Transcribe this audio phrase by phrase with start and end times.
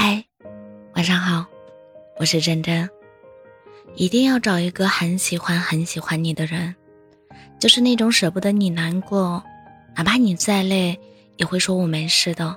[0.00, 0.24] 嗨，
[0.94, 1.44] 晚上好，
[2.18, 2.88] 我是真真。
[3.96, 6.72] 一定要找一个很喜欢很喜欢你的人，
[7.58, 9.42] 就是那种舍不得你难过，
[9.96, 10.96] 哪怕你再累，
[11.36, 12.56] 也会说我没事的，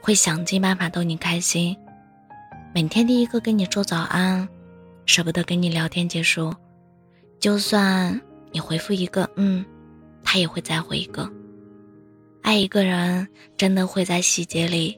[0.00, 1.76] 会想尽办法逗你开心，
[2.72, 4.48] 每天第一个跟你说早安，
[5.04, 6.54] 舍不得跟你聊天结束，
[7.40, 8.20] 就算
[8.52, 9.64] 你回复一个嗯，
[10.22, 11.28] 他也会再回一个。
[12.40, 13.26] 爱一个人，
[13.56, 14.96] 真的会在细节里。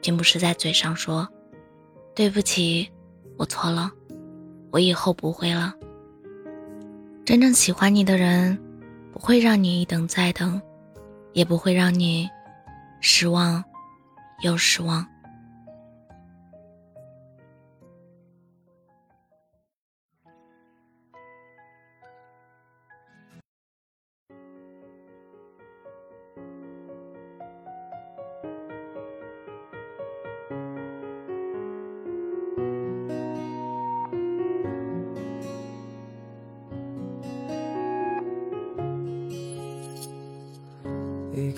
[0.00, 1.28] 并不是在嘴上说
[2.14, 2.90] “对不起，
[3.36, 3.90] 我错了，
[4.70, 5.74] 我以后不会了”。
[7.24, 8.56] 真正喜欢你的人，
[9.12, 10.60] 不会让你一等再等，
[11.32, 12.28] 也不会让你
[13.00, 13.62] 失望
[14.42, 15.06] 又失望。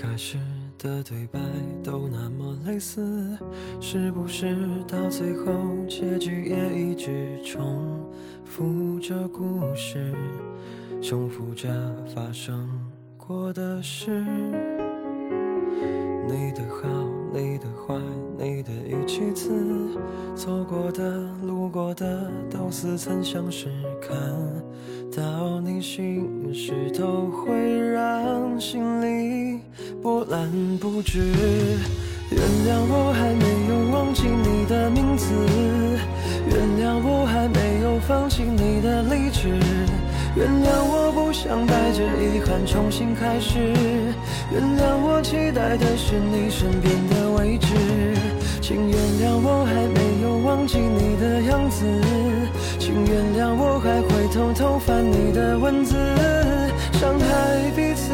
[0.00, 0.38] 开始
[0.78, 1.40] 的对白
[1.82, 3.36] 都那么类似，
[3.80, 5.52] 是不是到最后
[5.88, 8.08] 结局也一直重
[8.44, 10.14] 复着故事，
[11.02, 11.68] 重复着
[12.14, 12.68] 发生
[13.16, 14.24] 过的事？
[16.28, 16.88] 你的好，
[17.32, 18.00] 你的坏，
[18.38, 19.50] 你的一句词，
[20.36, 23.68] 走过的、路过的，都似曾相识。
[24.00, 24.16] 看
[25.10, 28.17] 到你心事，都会让
[30.98, 31.20] 不止。
[32.28, 35.32] 原谅我还没有忘记你的名字，
[36.50, 39.48] 原谅我还没有放弃你的理智，
[40.34, 43.60] 原谅我不想带着遗憾重新开始，
[44.50, 47.68] 原谅我期待的是你身边的位置，
[48.60, 51.86] 请原谅我还没有忘记你的样子，
[52.80, 55.94] 请原谅我还会偷偷翻你的文字，
[56.94, 58.12] 伤害彼此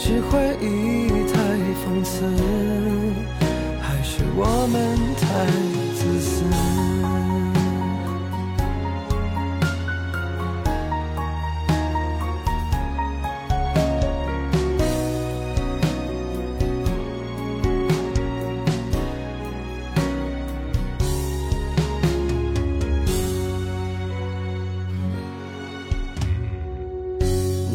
[0.00, 1.21] 是回忆
[1.84, 2.24] 讽刺。
[3.80, 5.26] 还是我们太
[5.94, 6.44] 自私。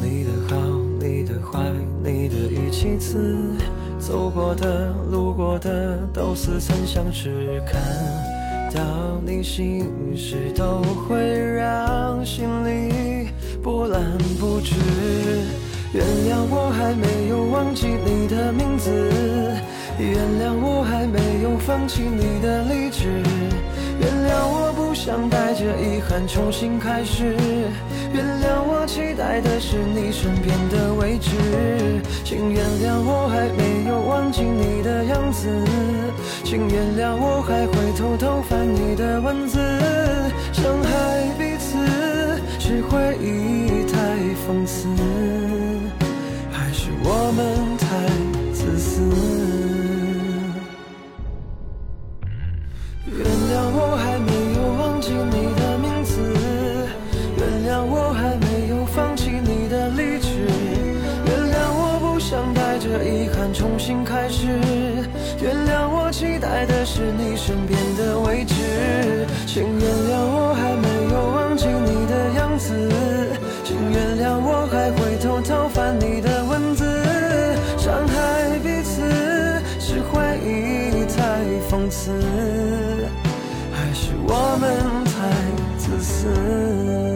[0.01, 0.55] 你的好，
[0.99, 1.59] 你的坏，
[2.03, 3.55] 你的一气词。
[4.07, 7.61] 走过的、路过的，都似曾相识。
[7.65, 7.75] 看
[8.73, 8.81] 到
[9.25, 13.27] 你心事，都会让心里
[13.61, 14.01] 波澜
[14.39, 14.75] 不止。
[15.91, 18.89] 原谅我还没有忘记你的名字，
[19.99, 23.09] 原谅我还没有放弃你的理智，
[23.99, 24.66] 原谅我
[24.97, 27.35] 想带着遗憾重新开始。
[28.11, 31.29] 原谅我期待的是你身边的位置，
[32.25, 35.47] 请原谅我还没有忘记你的样子，
[36.43, 39.59] 请原谅我还会偷偷翻你的文字，
[40.51, 40.89] 伤害
[41.37, 41.77] 彼此
[42.59, 43.46] 是回忆
[57.89, 60.27] 我还没有放弃你的理智，
[61.25, 64.47] 原谅我不想带着遗憾重新开始，
[65.41, 72.73] 原谅我期待的是你身边的位置，请原谅我还没有忘记你的样子，
[73.63, 76.85] 请原谅我还会偷偷翻你的文字，
[77.77, 79.01] 伤害彼此
[79.79, 81.21] 是回忆太
[81.69, 82.11] 讽刺，
[83.71, 84.67] 还是我们
[85.05, 85.17] 太
[85.77, 87.06] 自私？